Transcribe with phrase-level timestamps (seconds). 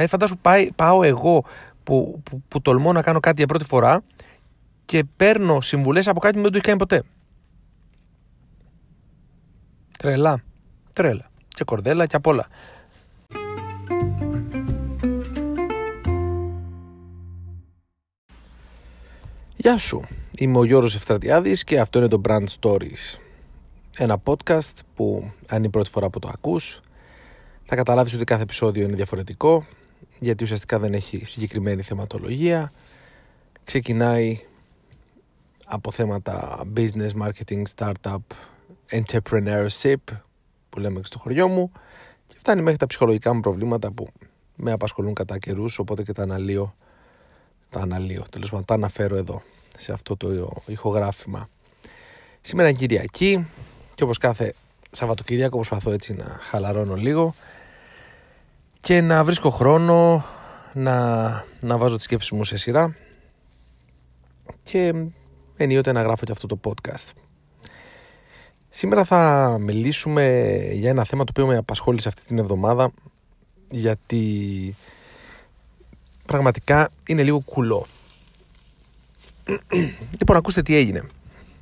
[0.00, 1.44] Ε, φαντάσου πάει, πάω εγώ
[1.82, 4.02] που, που, που τολμώ να κάνω κάτι για πρώτη φορά
[4.84, 7.02] και παίρνω συμβουλές από κάτι που δεν το έχει κάνει ποτέ.
[9.98, 10.42] Τρελά.
[10.92, 11.30] Τρέλα.
[11.48, 12.46] Και κορδέλα και απ' όλα.
[19.56, 20.06] Γεια σου.
[20.38, 23.18] Είμαι ο Γιώργος Ευστρατιάδης και αυτό είναι το Brand Stories.
[23.96, 26.80] Ένα podcast που αν είναι η πρώτη φορά που το ακούς
[27.62, 29.66] θα καταλάβεις ότι κάθε επεισόδιο είναι διαφορετικό
[30.18, 32.72] γιατί ουσιαστικά δεν έχει συγκεκριμένη θεματολογία.
[33.64, 34.40] Ξεκινάει
[35.64, 38.18] από θέματα business, marketing, startup,
[38.90, 39.94] entrepreneurship
[40.70, 41.72] που λέμε στο χωριό μου
[42.26, 44.08] και φτάνει μέχρι τα ψυχολογικά μου προβλήματα που
[44.56, 46.74] με απασχολούν κατά καιρούς, οπότε και τα αναλύω,
[47.70, 49.42] τα αναλύω, τέλος πάντων τα αναφέρω εδώ
[49.76, 51.48] σε αυτό το ηχογράφημα.
[52.40, 53.46] Σήμερα είναι Κυριακή
[53.94, 54.54] και όπως κάθε
[54.90, 57.34] Σαββατοκύριακο προσπαθώ έτσι να χαλαρώνω λίγο
[58.88, 60.24] και να βρίσκω χρόνο
[60.72, 61.28] να,
[61.60, 62.96] να βάζω τις σκέψεις μου σε σειρά
[64.62, 64.94] και
[65.56, 67.10] ενίοτε να γράφω και αυτό το podcast.
[68.70, 72.90] Σήμερα θα μιλήσουμε για ένα θέμα το οποίο με απασχόλησε αυτή την εβδομάδα
[73.70, 74.74] γιατί
[76.26, 77.86] πραγματικά είναι λίγο κουλό.
[80.18, 81.02] λοιπόν, ακούστε τι έγινε.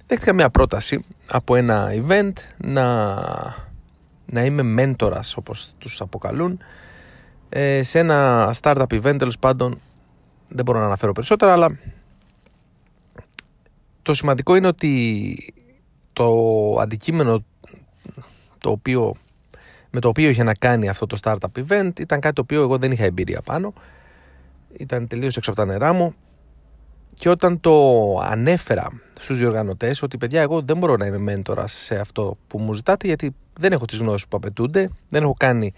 [0.07, 3.15] Δέχτηκα μια πρόταση από ένα event να,
[4.27, 6.59] να είμαι μέντορας όπως τους αποκαλούν
[7.49, 9.81] ε, σε ένα startup event τέλος πάντων
[10.49, 11.79] δεν μπορώ να αναφέρω περισσότερα αλλά
[14.03, 15.55] το σημαντικό είναι ότι
[16.13, 16.31] το
[16.81, 17.45] αντικείμενο
[18.59, 19.15] το οποίο,
[19.91, 22.79] με το οποίο είχε να κάνει αυτό το startup event ήταν κάτι το οποίο εγώ
[22.79, 23.73] δεν είχα εμπειρία πάνω.
[24.79, 26.15] Ήταν τελείως έξω από τα νερά μου.
[27.15, 27.73] Και όταν το
[28.19, 32.75] ανέφερα στους διοργανωτές ότι παιδιά εγώ δεν μπορώ να είμαι μέντορας σε αυτό που μου
[32.75, 35.73] ζητάτε γιατί δεν έχω τις γνώσεις που απαιτούνται δεν έχω κάνει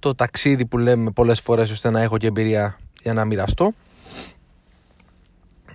[0.00, 3.72] το ταξίδι που λέμε πολλές φορές ώστε να έχω και εμπειρία για να μοιραστώ.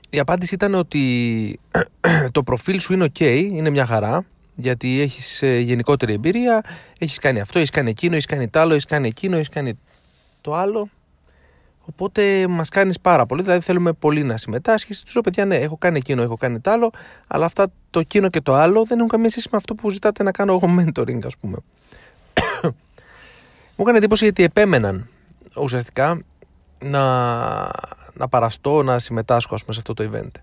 [0.10, 1.60] Η απάντηση ήταν ότι
[2.32, 6.62] το προφίλ σου είναι ok, είναι μια χαρά, γιατί έχεις ε, γενικότερη εμπειρία,
[7.00, 9.80] έχεις κάνει αυτό, έχεις κάνει εκείνο, έχεις κάνει το άλλο, έχεις κάνει εκείνο, έχεις κάνει
[10.42, 10.90] το άλλο.
[11.86, 13.42] Οπότε μας κάνεις πάρα πολύ.
[13.42, 15.02] Δηλαδή, θέλουμε πολύ να συμμετάσχεις.
[15.02, 16.92] Τους λέω, παιδιά, ναι, έχω κάνει εκείνο, έχω κάνει το άλλο.
[17.28, 20.24] Αλλά αυτά το εκείνο και το άλλο δεν έχουν καμία σχέση με αυτό που ζητάτε
[20.24, 21.58] να κάνω εγώ mentoring, ας πούμε.
[23.76, 25.10] Μου έκανε εντύπωση γιατί επέμεναν
[25.56, 26.22] ουσιαστικά
[26.80, 27.04] να,
[28.14, 30.42] να παραστώ, να συμμετάσχω πούμε, σε αυτό το event.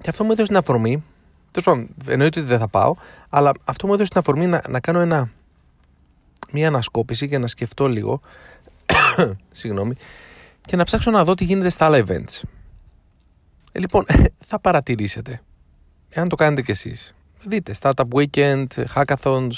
[0.00, 1.04] Και αυτό μου έδωσε την αφορμή.
[1.50, 2.94] Τέλος πάντων, εννοείται ότι δεν θα πάω,
[3.28, 5.30] αλλά αυτό μου έδωσε την αφορμή να, να κάνω ένα,
[6.52, 8.20] μια ανασκόπηση και να σκεφτώ λίγο.
[9.50, 9.94] συγγνώμη,
[10.60, 12.42] και να ψάξω να δω τι γίνεται στα άλλα events.
[13.72, 14.06] Ε, λοιπόν,
[14.48, 15.42] θα παρατηρήσετε,
[16.08, 17.14] εάν το κάνετε κι εσείς.
[17.42, 19.50] Δείτε, Startup Weekend, Hackathons,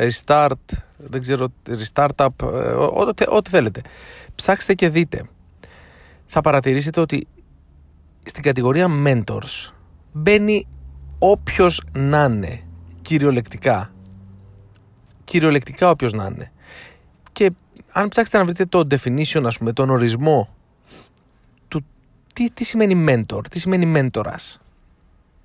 [0.00, 0.52] restart,
[0.96, 3.82] δεν ξέρω, restartup, ε, ό,τι, ό,τι θέλετε.
[4.34, 5.22] Ψάξτε και δείτε.
[6.24, 7.26] Θα παρατηρήσετε ότι
[8.24, 9.72] στην κατηγορία mentors
[10.12, 10.66] μπαίνει
[11.18, 12.62] όποιος να είναι,
[13.02, 13.92] κυριολεκτικά.
[15.24, 16.52] Κυριολεκτικά όποιος να είναι.
[17.32, 17.50] Και
[17.92, 20.48] αν ψάξετε να βρείτε το definition, ας πούμε, τον ορισμό
[21.68, 21.84] του
[22.34, 24.56] τι, τι σημαίνει mentor, τι σημαίνει mentors.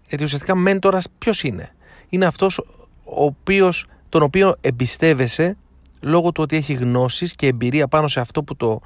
[0.07, 1.75] Γιατί ουσιαστικά mentors ποιος είναι;
[2.09, 2.57] Είναι αυτός
[3.03, 5.57] ο οποίος τον οποίο εμπιστεύεσαι
[6.01, 8.81] λόγω του ότι έχει γνώσεις και εμπειρία πάνω σε αυτό που, το,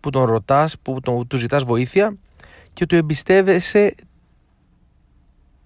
[0.00, 2.16] που τον ρωτάς, που τον, του ζητάς βοήθεια
[2.72, 3.94] και του εμπιστεύεσαι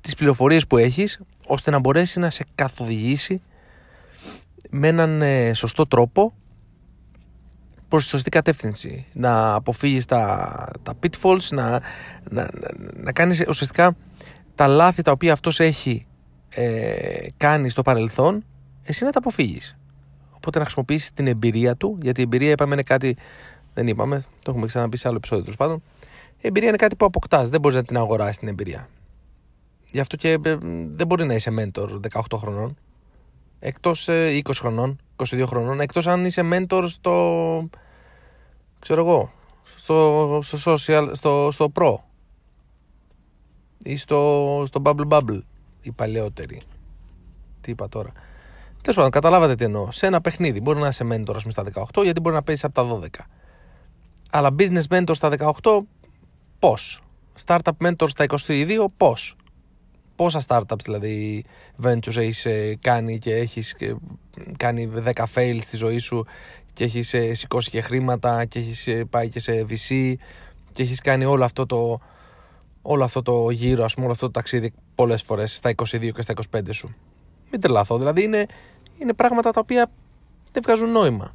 [0.01, 3.43] τις πληροφορίες που έχεις ώστε να μπορέσει να σε καθοδηγήσει
[4.71, 6.35] με έναν ε, σωστό τρόπο
[7.89, 9.07] προς τη σωστή κατεύθυνση.
[9.13, 11.81] Να αποφύγεις τα, τα pitfalls, να, να,
[12.31, 12.49] να,
[12.97, 13.97] να κάνεις ουσιαστικά
[14.55, 16.07] τα λάθη τα οποία αυτός έχει
[16.49, 18.45] ε, κάνει στο παρελθόν
[18.83, 19.77] εσύ να τα αποφύγεις.
[20.31, 23.17] Οπότε να χρησιμοποιήσεις την εμπειρία του, γιατί η εμπειρία είπαμε είναι κάτι.
[23.75, 25.83] Δεν είπαμε, το έχουμε ξαναπεί σε άλλο επεισόδιο τέλος πάντων.
[26.37, 28.89] Η εμπειρία είναι κάτι που αποκτάς, δεν μπορείς να την αγοράσεις την εμπειρία.
[29.91, 30.57] Γι' αυτό και ε,
[30.91, 32.77] δεν μπορεί να είσαι mentor 18 χρονών.
[33.59, 37.69] Εκτός 20 ε, χρονών, 22 χρονών, εκτός αν είσαι mentor στο.
[38.79, 39.33] ξέρω εγώ,
[39.77, 41.95] στο, στο social, στο, στο pro
[43.83, 45.41] ή στο, στο bubble bubble
[45.83, 46.61] οι παλαιότεροι.
[47.61, 48.13] Τι είπα τώρα.
[48.83, 49.91] Τέλος πάντων, καταλάβατε τι εννοώ.
[49.91, 51.65] Σε ένα παιχνίδι μπορεί να είσαι mentor στα
[51.95, 53.25] 18, γιατί μπορεί να παίζεις από τα 12.
[54.31, 55.31] Αλλά business mentor στα
[55.63, 55.79] 18,
[56.59, 57.03] πώς;
[57.47, 59.37] Startup mentor στα 22, πώς;
[60.17, 61.45] Πόσα startups δηλαδή
[61.83, 63.97] ventures έχεις ε, κάνει και έχεις ε,
[64.57, 66.27] κάνει 10 fails στη ζωή σου
[66.73, 70.15] και έχεις ε, σηκώσει και χρήματα και έχεις πάει και σε VC
[70.71, 72.01] και έχεις κάνει όλο αυτό το,
[72.83, 76.23] όλο αυτό το γύρο, ας πούμε, όλο αυτό το ταξίδι πολλές φορές στα 22 και
[76.23, 76.95] στα 25 σου.
[77.51, 77.99] Μην τρελαθώ.
[77.99, 78.47] Δηλαδή είναι,
[79.03, 79.91] είναι πράγματα τα οποία
[80.53, 81.35] δεν βγάζουν νόημα.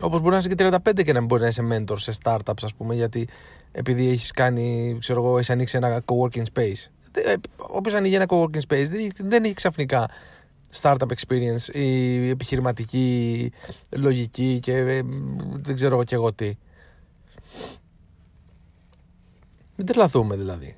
[0.00, 2.74] Όπως μπορεί να είσαι και 35 και να μπορείς να είσαι mentor σε startups, ας
[2.74, 3.28] πούμε, γιατί
[3.72, 6.90] επειδή έχεις κάνει, ξέρω εγώ, έχεις ανοίξει ένα co-working space.
[7.56, 8.86] Όποιος ανοίγει ένα co-working space
[9.18, 10.10] δεν έχει ξαφνικά
[10.80, 13.52] startup experience ή επιχειρηματική
[13.90, 15.02] λογική και ε,
[15.52, 16.56] δεν ξέρω και εγώ τι.
[19.76, 20.76] Μην τρελαθούμε δηλαδή.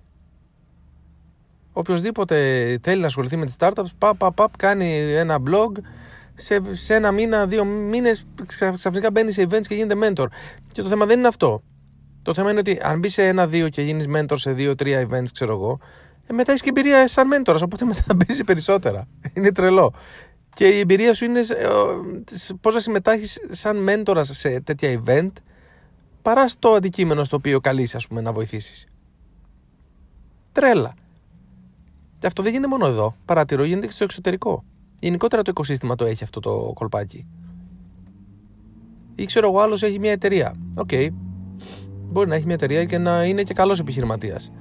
[1.79, 2.37] Οποιοςδήποτε
[2.83, 5.73] θέλει να ασχοληθεί με τις startups, παπ, παπ, παπ, κάνει ένα blog,
[6.35, 8.27] σε, σε ένα μήνα, δύο μήνες
[8.75, 10.27] ξαφνικά μπαίνει σε events και γίνεται mentor.
[10.73, 11.63] Και το θέμα δεν είναι αυτό.
[12.23, 15.53] Το θέμα είναι ότι αν μπεις σε ένα-δύο και γίνεις mentor σε δύο-τρία events, ξέρω
[15.53, 15.81] εγώ,
[16.27, 19.09] ε, μετά έχεις και εμπειρία σαν mentor, οπότε μετά μπαίνεις περισσότερα.
[19.35, 19.95] Είναι τρελό.
[20.55, 21.67] Και η εμπειρία σου είναι ε,
[22.61, 25.33] πώς να συμμετέχεις σαν mentor σε τέτοια event
[26.23, 28.87] παρά στο αντικείμενο στο οποίο καλείσαι ας πούμε να βοηθήσεις.
[30.53, 30.95] Τρέλα.
[32.19, 33.17] Και αυτό δεν γίνεται μόνο εδώ.
[33.25, 34.65] Παρατηρώ, γίνεται και στο εξωτερικό.
[34.99, 37.27] Γενικότερα το οικοσύστημα το έχει αυτό το κολπάκι.
[39.15, 40.55] Ή ξέρω εγώ, άλλος έχει μια εταιρεία.
[40.77, 40.89] Οκ.
[40.93, 41.09] Okay.
[42.11, 44.53] Μπορεί να έχει μια εταιρεία και να είναι και καλός επιχειρηματίας.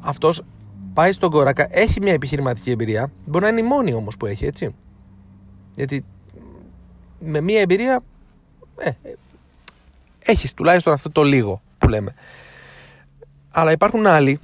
[0.00, 0.42] Αυτός
[0.94, 3.10] πάει στον κόρακα, έχει μια επιχειρηματική εμπειρία.
[3.26, 4.74] Μπορεί να είναι η μόνη όμως που έχει, έτσι.
[5.74, 6.04] Γιατί
[7.18, 8.02] με μια εμπειρία.
[8.76, 8.90] Ε,
[10.24, 12.14] έχεις τουλάχιστον αυτό το λίγο που λέμε.
[13.50, 14.38] Αλλά υπάρχουν άλλοι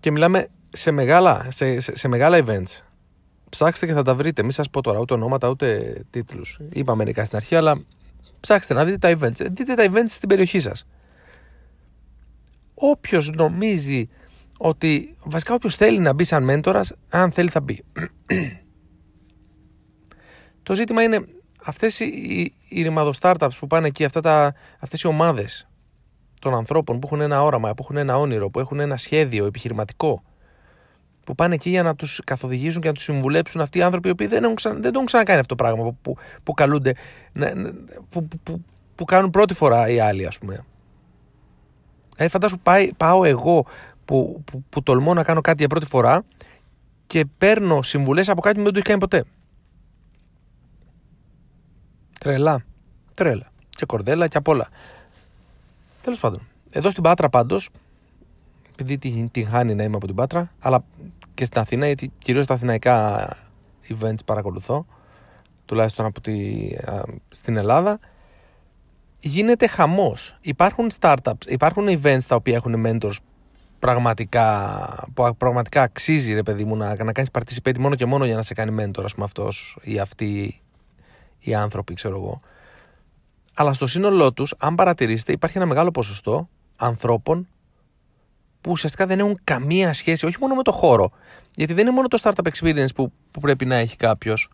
[0.00, 2.82] και μιλάμε σε μεγάλα, σε, σε, σε μεγάλα events.
[3.48, 4.42] Ψάξτε και θα τα βρείτε.
[4.42, 6.60] Μην σας πω τώρα ούτε ονόματα ούτε τίτλους.
[6.72, 7.82] Είπα μερικά στην αρχή, αλλά
[8.40, 9.46] ψάξτε να δείτε τα events.
[9.50, 10.86] Δείτε τα events στην περιοχή σας.
[12.74, 14.08] Όποιος νομίζει
[14.58, 15.16] ότι.
[15.24, 17.84] Βασικά, όποιος θέλει να μπει σαν μέντορας, αν θέλει θα μπει.
[20.62, 21.24] το ζήτημα είναι
[21.64, 25.68] αυτές οι, οι ρημαδο startups που πάνε εκεί, αυτά τα, αυτές οι ομάδες
[26.40, 30.22] των ανθρώπων που έχουν ένα όραμα, που έχουν ένα όνειρο, που έχουν ένα σχέδιο επιχειρηματικό,
[31.30, 34.10] που πάνε εκεί για να τους καθοδηγήσουν και να τους συμβουλέψουν αυτοί οι άνθρωποι οι
[34.10, 36.94] οποίοι δεν, έχουν δεν το έχουν ξανακάνει αυτό το πράγμα, που, που, που καλούνται,
[38.08, 40.64] που, που, που, κάνουν πρώτη φορά οι άλλοι ας πούμε.
[42.16, 43.66] Ε, φαντάσου πάει, πάω εγώ
[44.04, 46.24] που, που, που τολμώ να κάνω κάτι για πρώτη φορά
[47.06, 49.24] και παίρνω συμβουλές από κάτι που δεν το έχει κάνει ποτέ.
[52.20, 52.64] Τρελά.
[53.14, 53.50] Τρέλα.
[53.70, 54.68] Και κορδέλα και απ' όλα.
[56.02, 56.40] Τέλος πάντων.
[56.70, 57.70] Εδώ στην Πάτρα πάντως,
[58.70, 60.84] επειδή την, την χάνει να είμαι από την Πάτρα, αλλά
[61.34, 63.28] και στην Αθήνα, γιατί κυρίως τα αθηναϊκά
[63.88, 64.86] events παρακολουθώ,
[65.64, 66.68] τουλάχιστον από τη,
[67.28, 67.98] στην Ελλάδα,
[69.20, 70.38] γίνεται χαμός.
[70.40, 73.16] Υπάρχουν startups, υπάρχουν events τα οποία έχουν mentors
[73.78, 78.36] πραγματικά, που πραγματικά αξίζει ρε παιδί μου να, να κάνεις participate μόνο και μόνο για
[78.36, 80.60] να σε κάνει mentor ας πούμε αυτός ή αυτή
[81.38, 82.40] οι άνθρωποι, ξέρω εγώ.
[83.54, 87.48] Αλλά στο σύνολό τους, αν παρατηρήσετε, υπάρχει ένα μεγάλο ποσοστό ανθρώπων
[88.60, 91.10] που ουσιαστικά δεν έχουν καμία σχέση, όχι μόνο με το χώρο.
[91.54, 94.50] Γιατί δεν είναι μόνο το startup experience που, που πρέπει να έχει κάποιος.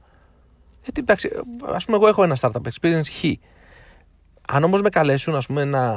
[0.82, 1.30] Γιατί εντάξει,
[1.66, 3.24] ας πούμε, εγώ έχω ένα startup experience χ.
[4.48, 5.94] Αν όμως με καλέσουν, ας πούμε, να,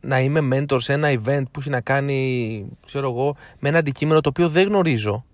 [0.00, 4.20] να είμαι mentor σε ένα event που έχει να κάνει, ξέρω εγώ, με ένα αντικείμενο
[4.20, 5.24] το οποίο δεν γνωρίζω,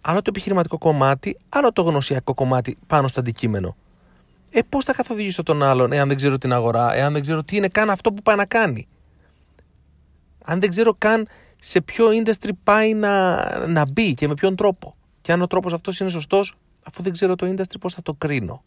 [0.00, 3.76] άλλο το επιχειρηματικό κομμάτι, άλλο το γνωσιακό κομμάτι πάνω στο αντικείμενο.
[4.50, 7.56] Ε, πώς θα καθοδηγήσω τον άλλον, εάν δεν ξέρω την αγορά, εάν δεν ξέρω τι
[7.56, 8.88] είναι καν αυτό που πάει να κάνει.
[10.44, 11.28] Αν δεν ξέρω καν
[11.58, 14.96] σε ποιο industry πάει να, να μπει και με ποιον τρόπο.
[15.20, 18.14] Και αν ο τρόπος αυτός είναι σωστός, αφού δεν ξέρω το industry, πώς θα το
[18.14, 18.62] κρίνω.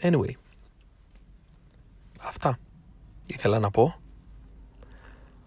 [0.00, 0.32] Anyway.
[2.20, 2.58] Αυτά
[3.26, 3.94] ήθελα να πω.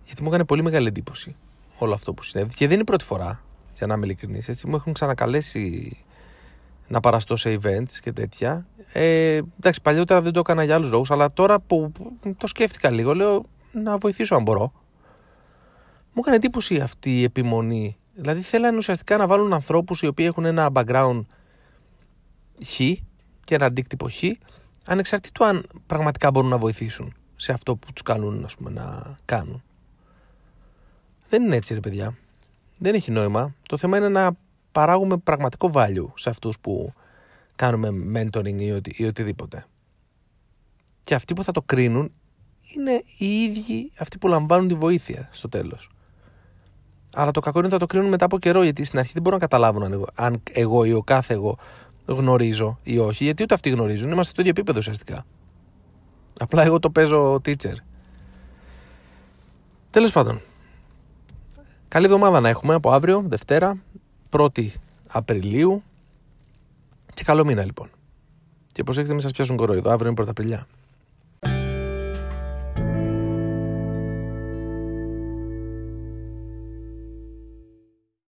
[0.06, 1.36] Γιατί μου έκανε πολύ μεγάλη εντύπωση
[1.78, 2.54] όλο αυτό που συνέβη.
[2.54, 3.44] Και δεν είναι η πρώτη φορά,
[3.76, 4.64] για να είμαι ειλικρινής.
[4.64, 5.98] Μου έχουν ξανακαλέσει
[6.88, 8.66] να παραστώ σε events και τέτοια.
[8.94, 11.92] Ε, εντάξει, παλιότερα δεν το έκανα για άλλους λόγους, αλλά τώρα που,
[12.38, 14.72] το σκέφτηκα λίγο, λέω να βοηθήσω αν μπορώ.
[16.14, 17.98] Μου έκανε εντύπωση αυτή η επιμονή.
[18.14, 21.22] Δηλαδή θέλανε ουσιαστικά να βάλουν ανθρώπους οι οποίοι έχουν ένα background
[22.66, 22.76] χ
[23.44, 24.24] και ένα αντίκτυπο χ,
[24.86, 29.64] ανεξαρτήτου αν πραγματικά μπορούν να βοηθήσουν σε αυτό που τους κάνουν πούμε, να κάνουν.
[31.30, 32.18] Δεν είναι έτσι, ρε παιδιά.
[32.78, 33.56] Δεν έχει νόημα.
[33.68, 34.32] Το θέμα είναι να
[34.76, 36.94] παράγουμε πραγματικό value σε αυτούς που
[37.56, 39.66] κάνουμε mentoring ή, οτι, ή οτιδήποτε.
[41.02, 42.12] Και αυτοί που θα το κρίνουν
[42.76, 45.90] είναι οι ίδιοι αυτοί που λαμβάνουν τη βοήθεια στο τέλος.
[47.16, 49.22] Αλλά το κακό είναι ότι θα το κρίνουν μετά από καιρό, γιατί στην αρχή δεν
[49.22, 51.58] μπορούν να καταλάβουν αν εγώ, αν εγώ ή ο κάθε εγώ
[52.06, 54.12] γνωρίζω ή όχι, γιατί ούτε αυτοί γνωρίζουν.
[54.12, 55.26] Είμαστε στο ίδιο επίπεδο ουσιαστικά.
[56.40, 57.76] Απλά εγώ το παίζω teacher.
[59.90, 60.42] Τέλος πάντων,
[61.96, 63.78] Καλή εβδομάδα να έχουμε από αύριο, Δευτέρα,
[64.38, 64.68] 1η
[65.08, 65.84] Απριλίου.
[67.14, 67.90] Και καλό μήνα λοιπόν.
[68.72, 70.68] Και προσέξτε μην σας πιάσουν κοροϊδό, αύριο είναι Πρωταπριλιά.